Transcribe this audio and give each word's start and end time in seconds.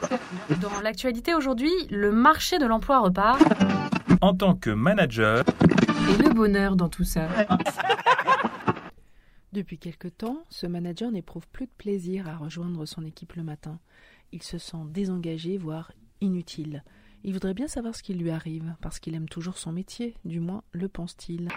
Dans 0.60 0.80
l'actualité 0.82 1.34
aujourd'hui, 1.34 1.72
le 1.90 2.12
marché 2.12 2.58
de 2.58 2.66
l'emploi 2.66 3.00
repart. 3.00 3.40
En 4.20 4.34
tant 4.34 4.54
que 4.54 4.70
manager. 4.70 5.44
Et 6.10 6.22
le 6.22 6.32
bonheur 6.32 6.76
dans 6.76 6.88
tout 6.88 7.04
ça. 7.04 7.28
Depuis 9.52 9.78
quelque 9.78 10.08
temps, 10.08 10.44
ce 10.50 10.66
manager 10.66 11.10
n'éprouve 11.10 11.46
plus 11.48 11.66
de 11.66 11.72
plaisir 11.78 12.28
à 12.28 12.36
rejoindre 12.36 12.84
son 12.86 13.04
équipe 13.04 13.34
le 13.34 13.42
matin. 13.42 13.78
Il 14.32 14.42
se 14.42 14.58
sent 14.58 14.76
désengagé, 14.90 15.56
voire 15.56 15.92
inutile. 16.20 16.84
Il 17.24 17.32
voudrait 17.32 17.54
bien 17.54 17.66
savoir 17.66 17.94
ce 17.94 18.02
qui 18.02 18.14
lui 18.14 18.30
arrive, 18.30 18.74
parce 18.80 19.00
qu'il 19.00 19.14
aime 19.14 19.28
toujours 19.28 19.58
son 19.58 19.72
métier, 19.72 20.14
du 20.24 20.40
moins 20.40 20.62
le 20.72 20.88
pense-t-il. 20.88 21.48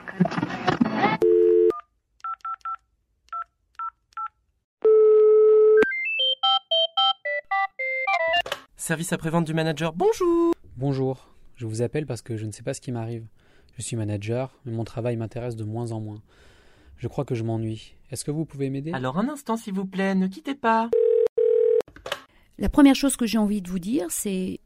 Service 8.89 9.13
après-vente 9.13 9.45
du 9.45 9.53
manager, 9.53 9.93
bonjour 9.93 10.51
Bonjour, 10.75 11.27
je 11.57 11.67
vous 11.67 11.83
appelle 11.83 12.07
parce 12.07 12.23
que 12.23 12.37
je 12.37 12.47
ne 12.47 12.51
sais 12.51 12.63
pas 12.63 12.73
ce 12.73 12.81
qui 12.81 12.91
m'arrive. 12.91 13.23
Je 13.77 13.83
suis 13.83 13.95
manager, 13.95 14.57
mais 14.65 14.71
mon 14.71 14.83
travail 14.83 15.15
m'intéresse 15.15 15.55
de 15.55 15.63
moins 15.63 15.91
en 15.91 15.99
moins. 15.99 16.23
Je 16.97 17.07
crois 17.07 17.23
que 17.23 17.35
je 17.35 17.43
m'ennuie. 17.43 17.93
Est-ce 18.09 18.25
que 18.25 18.31
vous 18.31 18.45
pouvez 18.45 18.71
m'aider? 18.71 18.91
Alors 18.93 19.19
un 19.19 19.29
instant 19.29 19.57
s'il 19.57 19.75
vous 19.75 19.85
plaît, 19.85 20.15
ne 20.15 20.25
quittez 20.25 20.55
pas. 20.55 20.89
La 22.57 22.67
première 22.67 22.95
chose 22.95 23.15
que 23.15 23.27
j'ai 23.27 23.37
envie 23.37 23.61
de 23.61 23.69
vous 23.69 23.77
dire, 23.77 24.07
c'est 24.09 24.59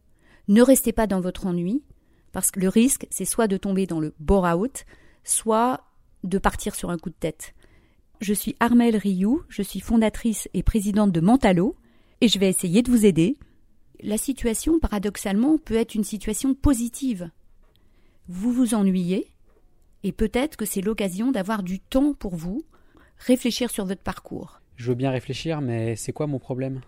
ne 0.48 0.62
restez 0.62 0.94
pas 0.94 1.06
dans 1.06 1.20
votre 1.20 1.46
ennui, 1.46 1.84
parce 2.32 2.50
que 2.50 2.62
le 2.62 2.70
risque, 2.70 3.06
c'est 3.10 3.26
soit 3.26 3.48
de 3.48 3.58
tomber 3.58 3.88
dans 3.88 4.00
le 4.00 4.16
bore-out, 4.20 4.86
soit 5.26 5.82
de 6.24 6.38
partir 6.38 6.76
sur 6.76 6.92
un 6.92 6.98
coup 6.98 7.10
de 7.10 7.20
tête. 7.20 7.54
Je 8.22 8.34
suis 8.34 8.56
Armelle 8.62 8.96
Rioux, 8.96 9.44
je 9.50 9.64
suis 9.64 9.82
fondatrice 9.82 10.48
et 10.54 10.64
présidente 10.64 11.12
de 11.12 11.20
Mentalo, 11.20 11.76
et 12.22 12.30
je 12.30 12.40
vais 12.40 12.48
essayer 12.48 12.84
de 12.84 12.90
vous 12.90 13.06
aider. 13.06 13.36
La 14.04 14.18
situation, 14.18 14.80
paradoxalement, 14.80 15.58
peut 15.58 15.76
être 15.76 15.96
une 15.96 16.04
situation 16.04 16.54
positive. 16.54 17.32
Vous 18.28 18.52
vous 18.52 18.74
ennuyez, 18.74 19.32
et 20.04 20.12
peut-être 20.12 20.58
que 20.58 20.66
c'est 20.66 20.82
l'occasion 20.82 21.32
d'avoir 21.32 21.64
du 21.64 21.80
temps 21.80 22.14
pour 22.14 22.36
vous, 22.36 22.66
réfléchir 23.18 23.72
sur 23.72 23.86
votre 23.86 24.02
parcours. 24.02 24.60
Je 24.76 24.90
veux 24.90 24.96
bien 24.96 25.10
réfléchir, 25.10 25.62
mais 25.62 25.96
c'est 25.96 26.12
quoi 26.12 26.28
mon 26.28 26.38
problème? 26.38 26.82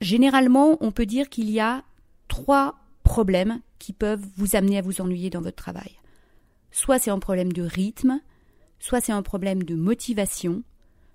Généralement, 0.00 0.76
on 0.80 0.90
peut 0.90 1.06
dire 1.06 1.28
qu'il 1.28 1.48
y 1.48 1.60
a 1.60 1.84
trois 2.26 2.80
problèmes 3.04 3.60
qui 3.78 3.92
peuvent 3.92 4.26
vous 4.36 4.56
amener 4.56 4.78
à 4.78 4.82
vous 4.82 5.00
ennuyer 5.00 5.30
dans 5.30 5.40
votre 5.40 5.54
travail. 5.54 5.92
Soit 6.72 6.98
c'est 6.98 7.12
un 7.12 7.20
problème 7.20 7.52
de 7.52 7.62
rythme, 7.62 8.20
soit 8.80 9.00
c'est 9.00 9.12
un 9.12 9.22
problème 9.22 9.62
de 9.62 9.76
motivation, 9.76 10.64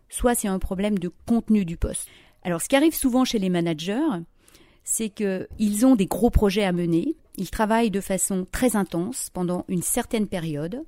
soit 0.07 0.35
c'est 0.35 0.47
un 0.47 0.59
problème 0.59 0.97
de 0.97 1.11
contenu 1.25 1.65
du 1.65 1.75
poste. 1.75 2.07
Alors 2.43 2.61
ce 2.61 2.69
qui 2.69 2.77
arrive 2.77 2.95
souvent 2.95 3.25
chez 3.25 3.39
les 3.39 3.49
managers, 3.49 4.21
c'est 4.89 5.09
qu'ils 5.09 5.85
ont 5.85 5.97
des 5.97 6.05
gros 6.05 6.29
projets 6.29 6.63
à 6.63 6.71
mener, 6.71 7.17
ils 7.35 7.51
travaillent 7.51 7.91
de 7.91 7.99
façon 7.99 8.47
très 8.49 8.77
intense 8.77 9.29
pendant 9.33 9.65
une 9.67 9.81
certaine 9.81 10.29
période, 10.29 10.81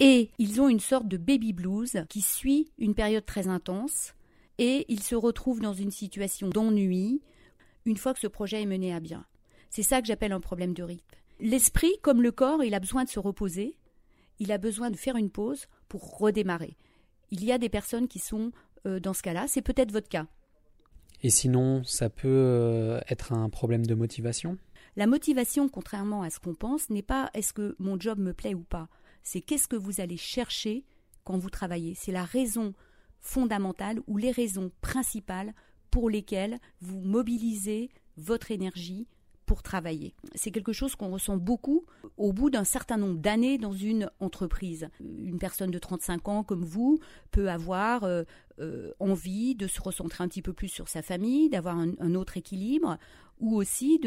et 0.00 0.30
ils 0.38 0.62
ont 0.62 0.70
une 0.70 0.80
sorte 0.80 1.06
de 1.06 1.18
baby 1.18 1.52
blues 1.52 1.98
qui 2.08 2.22
suit 2.22 2.72
une 2.78 2.94
période 2.94 3.26
très 3.26 3.46
intense, 3.46 4.14
et 4.56 4.86
ils 4.88 5.02
se 5.02 5.14
retrouvent 5.14 5.60
dans 5.60 5.74
une 5.74 5.90
situation 5.90 6.48
d'ennui 6.48 7.20
une 7.84 7.98
fois 7.98 8.14
que 8.14 8.20
ce 8.20 8.28
projet 8.28 8.62
est 8.62 8.66
mené 8.66 8.94
à 8.94 8.98
bien. 8.98 9.26
C'est 9.68 9.82
ça 9.82 10.00
que 10.00 10.06
j'appelle 10.06 10.32
un 10.32 10.40
problème 10.40 10.72
de 10.72 10.82
rythme. 10.82 11.04
L'esprit, 11.38 11.92
comme 12.00 12.22
le 12.22 12.32
corps, 12.32 12.64
il 12.64 12.74
a 12.74 12.80
besoin 12.80 13.04
de 13.04 13.10
se 13.10 13.20
reposer, 13.20 13.76
il 14.38 14.52
a 14.52 14.58
besoin 14.58 14.90
de 14.90 14.96
faire 14.96 15.16
une 15.16 15.30
pause 15.30 15.66
pour 15.90 16.18
redémarrer. 16.18 16.78
Il 17.30 17.44
y 17.44 17.52
a 17.52 17.58
des 17.58 17.68
personnes 17.68 18.08
qui 18.08 18.20
sont 18.20 18.52
euh, 18.86 19.00
dans 19.00 19.12
ce 19.12 19.22
cas-là, 19.22 19.44
c'est 19.48 19.60
peut-être 19.60 19.92
votre 19.92 20.08
cas. 20.08 20.26
Et 21.22 21.30
sinon, 21.30 21.82
ça 21.84 22.10
peut 22.10 22.28
euh, 22.28 23.00
être 23.08 23.32
un 23.32 23.48
problème 23.48 23.86
de 23.86 23.94
motivation 23.94 24.56
La 24.96 25.06
motivation, 25.06 25.68
contrairement 25.68 26.22
à 26.22 26.30
ce 26.30 26.38
qu'on 26.38 26.54
pense, 26.54 26.90
n'est 26.90 27.02
pas 27.02 27.30
est-ce 27.34 27.52
que 27.52 27.74
mon 27.78 27.98
job 27.98 28.18
me 28.18 28.32
plaît 28.32 28.54
ou 28.54 28.62
pas? 28.62 28.88
C'est 29.22 29.40
qu'est-ce 29.40 29.68
que 29.68 29.76
vous 29.76 30.00
allez 30.00 30.16
chercher 30.16 30.84
quand 31.24 31.38
vous 31.38 31.50
travaillez? 31.50 31.94
C'est 31.94 32.12
la 32.12 32.24
raison 32.24 32.72
fondamentale 33.20 34.00
ou 34.06 34.16
les 34.16 34.30
raisons 34.30 34.70
principales 34.80 35.54
pour 35.90 36.08
lesquelles 36.08 36.58
vous 36.80 37.00
mobilisez 37.00 37.90
votre 38.16 38.50
énergie 38.50 39.08
pour 39.48 39.62
travailler. 39.62 40.14
C'est 40.34 40.50
quelque 40.50 40.74
chose 40.74 40.94
qu'on 40.94 41.10
ressent 41.10 41.38
beaucoup 41.38 41.86
au 42.18 42.32
bout 42.34 42.50
d'un 42.50 42.64
certain 42.64 42.98
nombre 42.98 43.18
d'années 43.18 43.56
dans 43.56 43.72
une 43.72 44.10
entreprise. 44.20 44.88
Une 45.00 45.38
personne 45.38 45.70
de 45.70 45.78
35 45.78 46.28
ans 46.28 46.44
comme 46.44 46.64
vous 46.64 46.98
peut 47.30 47.48
avoir 47.48 48.04
euh, 48.60 48.92
envie 48.98 49.54
de 49.54 49.66
se 49.66 49.80
recentrer 49.80 50.24
un 50.24 50.28
petit 50.28 50.42
peu 50.42 50.52
plus 50.52 50.68
sur 50.68 50.88
sa 50.88 51.02
famille, 51.02 51.48
d'avoir 51.48 51.78
un, 51.78 52.14
autre 52.14 52.36
équilibre, 52.36 52.98
ou 53.40 53.56
aussi 53.56 54.00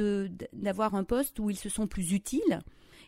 d'avoir 0.54 0.96
un 0.96 1.04
poste 1.04 1.40
où 1.40 1.50
ils 1.50 1.58
se 1.58 1.70
sont 1.70 1.88
plus 1.88 2.12
utiles. 2.12 2.62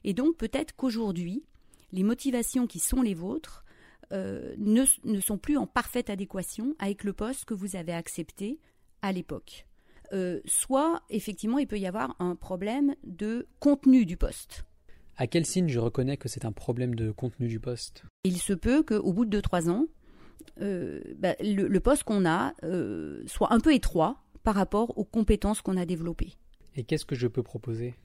Et 0.03 0.13
donc 0.13 0.37
peut-être 0.37 0.75
qu'aujourd'hui, 0.75 1.43
les 1.91 2.03
motivations 2.03 2.67
qui 2.67 2.79
sont 2.79 3.01
les 3.01 3.13
vôtres 3.13 3.63
euh, 4.11 4.53
ne, 4.57 4.83
ne 5.05 5.19
sont 5.19 5.37
plus 5.37 5.57
en 5.57 5.67
parfaite 5.67 6.09
adéquation 6.09 6.75
avec 6.79 7.03
le 7.03 7.13
poste 7.13 7.45
que 7.45 7.53
vous 7.53 7.75
avez 7.75 7.93
accepté 7.93 8.59
à 9.01 9.11
l'époque. 9.11 9.65
Euh, 10.13 10.41
soit 10.45 11.01
effectivement 11.09 11.57
il 11.57 11.67
peut 11.67 11.79
y 11.79 11.87
avoir 11.87 12.15
un 12.19 12.35
problème 12.35 12.95
de 13.03 13.47
contenu 13.59 14.05
du 14.05 14.17
poste. 14.17 14.65
À 15.17 15.27
quel 15.27 15.45
signe 15.45 15.69
je 15.69 15.79
reconnais 15.79 16.17
que 16.17 16.27
c'est 16.27 16.45
un 16.45 16.51
problème 16.51 16.95
de 16.95 17.11
contenu 17.11 17.47
du 17.47 17.59
poste? 17.59 18.03
Il 18.23 18.37
se 18.37 18.53
peut 18.53 18.83
qu'au 18.83 19.13
bout 19.13 19.25
de 19.25 19.39
2-3 19.39 19.69
ans, 19.69 19.87
bah, 20.59 21.35
le, 21.39 21.79
poste 21.79 22.03
qu'on 22.03 22.25
a 22.25 22.53
euh, 22.63 23.23
soit 23.27 23.53
un 23.53 23.59
peu 23.59 23.73
étroit 23.73 24.23
par 24.43 24.55
rapport 24.55 24.97
aux 24.97 25.03
compétences 25.03 25.61
qu'on 25.61 25.77
a 25.77 25.85
développées. 25.85 26.33
Et 26.75 26.83
qu'est-ce 26.83 27.05
que 27.05 27.15
je 27.15 27.27
peux 27.27 27.43
proposer? 27.43 27.95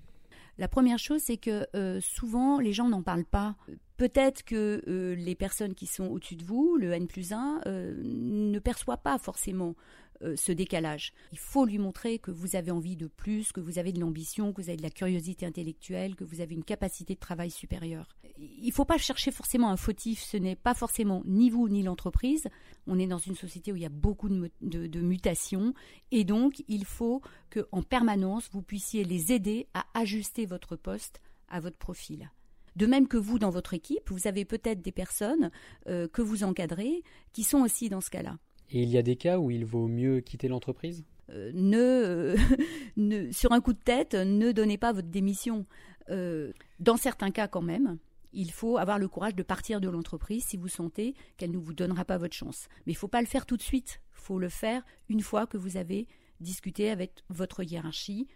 La 0.59 0.69
première 0.69 0.99
chose, 0.99 1.21
c'est 1.23 1.37
que 1.37 1.67
souvent 2.01 2.59
les 2.59 2.73
gens 2.73 2.89
n'en 2.89 3.03
parlent 3.03 3.25
pas. 3.25 3.55
Peut-être 3.97 4.45
que 4.45 4.83
les 5.17 5.35
personnes 5.37 5.75
qui 5.75 5.87
sont 5.87 6.07
au-dessus 6.07 6.35
de 6.35 6.45
vous, 6.45 6.77
le 6.77 6.93
N 6.93 7.07
plus 7.07 7.33
1, 7.33 7.63
ne 7.65 8.59
perçoivent 8.59 9.01
pas 9.01 9.19
forcément 9.19 9.77
euh, 10.23 10.35
ce 10.37 10.53
décalage. 10.53 11.13
Il 11.33 11.39
faut 11.39 11.65
lui 11.65 11.79
montrer 11.79 12.19
que 12.19 12.31
vous 12.31 12.57
avez 12.57 12.71
envie 12.71 12.97
de 12.97 13.07
plus, 13.07 13.53
que 13.53 13.61
vous 13.61 13.79
avez 13.79 13.93
de 13.93 14.01
l'ambition, 14.01 14.53
que 14.53 14.61
vous 14.61 14.69
avez 14.69 14.77
de 14.77 14.83
la 14.83 14.91
curiosité 14.91 15.47
intellectuelle, 15.47 16.17
que 16.17 16.25
vous 16.25 16.41
avez 16.41 16.55
une 16.55 16.65
capacité 16.65 17.15
de 17.15 17.21
travail 17.21 17.51
supérieure. 17.51 18.17
Il 18.39 18.67
ne 18.67 18.73
faut 18.73 18.85
pas 18.85 18.99
chercher 18.99 19.31
forcément 19.31 19.71
un 19.71 19.77
fautif, 19.77 20.23
ce 20.23 20.37
n'est 20.37 20.57
pas 20.57 20.75
forcément 20.75 21.23
ni 21.25 21.51
vous 21.51 21.69
ni 21.69 21.83
l'entreprise. 21.83 22.49
On 22.87 22.99
est 22.99 23.07
dans 23.07 23.19
une 23.19 23.37
société 23.37 23.73
où 23.73 23.77
il 23.77 23.83
y 23.83 23.87
a 23.87 23.91
beaucoup 23.91 24.29
de, 24.29 25.01
mutations 25.01 25.73
et 26.11 26.25
donc 26.25 26.65
il 26.69 26.85
faut 26.85 27.23
qu'en 27.51 27.83
permanence 27.83 28.49
vous 28.53 28.63
puissiez 28.63 29.05
les 29.05 29.33
aider 29.33 29.69
à 29.75 29.87
ajuster 29.95 30.47
votre 30.47 30.77
poste 30.77 31.21
à 31.49 31.61
votre 31.61 31.79
profil. 31.79 32.31
De 32.77 32.87
même 32.87 33.09
que 33.09 33.17
vous, 33.17 33.39
dans 33.39 33.51
votre 33.51 33.75
équipe, 33.75 34.11
vous 34.11 34.27
avez 34.27 34.45
peut-être 34.45 34.83
des 34.83 34.93
personnes 34.93 35.51
euh, 35.89 36.07
que 36.07 36.23
vous 36.23 36.45
encadrez 36.45 37.03
qui 37.33 37.43
sont 37.43 37.61
aussi 37.61 37.89
dans 37.89 38.01
ce 38.01 38.11
cas-là. 38.11 38.37
Et 38.71 38.83
il 38.83 38.91
y 38.91 38.99
a 38.99 39.03
des 39.03 39.17
cas 39.17 39.39
où 39.39 39.51
il 39.51 39.65
vaut 39.65 39.89
mieux 39.89 40.21
quitter 40.21 40.49
l'entreprise? 40.49 41.05
Euh, 41.31 41.53
euh, 41.55 42.37
ne, 42.97 43.31
sur 43.33 43.53
un 43.53 43.61
coup 43.61 43.73
de 43.73 43.79
tête, 43.79 44.15
ne 44.15 44.53
donnez 44.53 44.79
pas 44.79 44.93
votre 44.93 45.09
démission. 45.09 45.67
Euh, 46.11 46.53
dans 46.79 46.97
certains 46.97 47.31
cas, 47.31 47.49
quand 47.49 47.63
même, 47.63 47.99
il 48.33 48.51
faut 48.51 48.77
avoir 48.77 48.99
le 48.99 49.09
courage 49.09 49.35
de 49.35 49.43
partir 49.43 49.81
de 49.81 49.89
l'entreprise 49.89 50.45
si 50.45 50.57
vous 50.57 50.69
sentez 50.69 51.15
qu'elle 51.37 51.51
ne 51.51 51.59
vous 51.59 51.73
donnera 51.73 52.05
pas 52.05 52.19
votre 52.19 52.35
chance. 52.35 52.69
Mais 52.87 52.93
il 52.93 52.97
ne 52.97 53.01
faut 53.01 53.09
pas 53.09 53.21
le 53.21 53.27
faire 53.27 53.47
tout 53.47 53.57
de 53.57 53.63
suite. 53.63 54.01
Il 54.13 54.21
faut 54.21 54.39
le 54.39 54.49
faire 54.49 54.85
une 55.09 55.23
fois 55.23 55.47
que 55.47 55.57
vous 55.57 55.77
avez 55.77 56.07
discuté 56.41 56.91
avec 56.91 57.25
votre 57.31 57.63
hiérarchie 57.63 58.29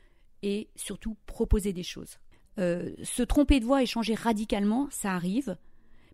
et 0.42 0.68
surtout 0.74 1.16
proposer 1.26 1.72
des 1.72 1.82
choses. 1.82 2.18
se 2.56 3.22
tromper 3.22 3.60
de 3.60 3.64
voix 3.64 3.82
et 3.82 3.86
changer 3.86 4.14
radicalement, 4.14 4.88
ça 4.90 5.12
arrive. 5.12 5.56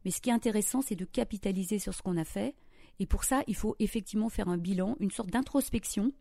Mais 0.04 0.10
ce 0.10 0.20
qui 0.20 0.30
est 0.30 0.32
intéressant, 0.32 0.82
c'est 0.82 0.96
de 0.96 1.04
capitaliser 1.04 1.78
sur 1.78 1.94
ce 1.94 2.02
qu'on 2.02 2.16
a 2.16 2.24
fait 2.24 2.54
et 3.00 3.06
pour 3.06 3.24
ça, 3.24 3.42
il 3.46 3.54
faut 3.54 3.76
effectivement 3.78 4.28
faire 4.28 4.48
un 4.48 4.58
bilan, 4.58 4.96
une 5.00 5.10
sorte 5.10 5.30
d'introspection, 5.30 6.12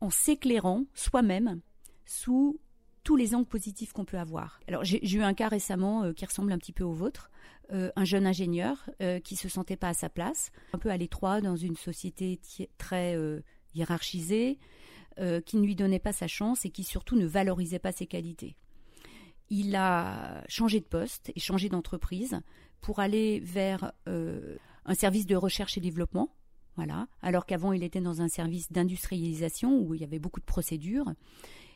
en 0.00 0.10
s'éclairant 0.10 0.84
soi-même 0.94 1.60
sous 2.04 2.60
tous 3.02 3.16
les 3.16 3.34
angles 3.34 3.46
positifs 3.46 3.92
qu'on 3.92 4.04
peut 4.04 4.18
avoir. 4.18 4.60
Alors 4.66 4.84
j'ai 4.84 5.14
eu 5.14 5.22
un 5.22 5.32
cas 5.32 5.48
récemment 5.48 6.02
euh, 6.02 6.12
qui 6.12 6.24
ressemble 6.24 6.52
un 6.52 6.58
petit 6.58 6.72
peu 6.72 6.84
au 6.84 6.92
vôtre, 6.92 7.30
euh, 7.72 7.90
un 7.94 8.04
jeune 8.04 8.26
ingénieur 8.26 8.90
euh, 9.00 9.20
qui 9.20 9.36
se 9.36 9.48
sentait 9.48 9.76
pas 9.76 9.88
à 9.88 9.94
sa 9.94 10.08
place, 10.08 10.50
un 10.72 10.78
peu 10.78 10.90
à 10.90 10.96
l'étroit 10.96 11.40
dans 11.40 11.56
une 11.56 11.76
société 11.76 12.40
très 12.78 13.16
hiérarchisée, 13.74 14.58
qui 15.46 15.56
ne 15.56 15.64
lui 15.64 15.76
donnait 15.76 15.98
pas 15.98 16.12
sa 16.12 16.26
chance 16.26 16.66
et 16.66 16.70
qui 16.70 16.84
surtout 16.84 17.16
ne 17.16 17.24
valorisait 17.24 17.78
pas 17.78 17.90
ses 17.90 18.06
qualités. 18.06 18.54
Il 19.48 19.74
a 19.74 20.44
changé 20.46 20.78
de 20.80 20.84
poste 20.84 21.32
et 21.34 21.40
changé 21.40 21.70
d'entreprise 21.70 22.38
pour 22.82 23.00
aller 23.00 23.40
vers 23.40 23.92
un 24.86 24.94
service 24.94 25.26
de 25.26 25.36
recherche 25.36 25.76
et 25.76 25.80
développement, 25.80 26.34
voilà, 26.76 27.08
alors 27.20 27.46
qu'avant 27.46 27.72
il 27.72 27.82
était 27.82 28.00
dans 28.00 28.22
un 28.22 28.28
service 28.28 28.70
d'industrialisation 28.70 29.78
où 29.80 29.94
il 29.94 30.00
y 30.00 30.04
avait 30.04 30.18
beaucoup 30.18 30.40
de 30.40 30.44
procédures. 30.44 31.12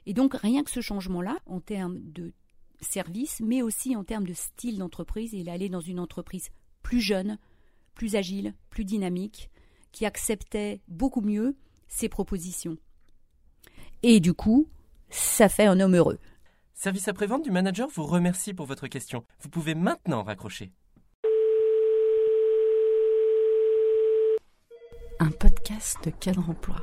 Et 0.07 0.15
donc 0.15 0.35
rien 0.35 0.62
que 0.62 0.71
ce 0.71 0.81
changement-là, 0.81 1.39
en 1.47 1.61
termes 1.61 1.99
de 2.01 2.33
service, 2.81 3.41
mais 3.41 3.62
aussi 3.62 3.97
en 3.97 4.05
termes 4.05 4.27
de 4.27 4.33
style 4.33 4.79
d'entreprise, 4.79 5.33
il 5.33 5.49
allé 5.49 5.69
dans 5.69 5.81
une 5.81 6.01
entreprise 6.01 6.49
plus 6.83 7.01
jeune, 7.01 7.39
plus 7.95 8.17
agile, 8.17 8.55
plus 8.71 8.85
dynamique, 8.85 9.51
qui 9.93 10.07
acceptait 10.07 10.81
beaucoup 10.89 11.21
mieux 11.21 11.57
ses 11.89 12.09
propositions. 12.09 12.79
Et 14.03 14.21
du 14.21 14.33
coup, 14.33 14.69
ça 15.11 15.49
fait 15.49 15.67
un 15.67 15.81
homme 15.81 15.97
heureux. 15.97 16.19
Service 16.73 17.09
après-vente 17.09 17.45
du 17.45 17.51
manager 17.51 17.89
vous 17.89 18.07
remercie 18.07 18.55
pour 18.55 18.65
votre 18.65 18.87
question. 18.87 19.27
Vous 19.41 19.51
pouvez 19.51 19.75
maintenant 19.75 20.23
raccrocher. 20.23 20.73
Un 25.22 25.32
podcast 25.32 26.02
de 26.02 26.11
cadre 26.11 26.43
emploi. 26.49 26.81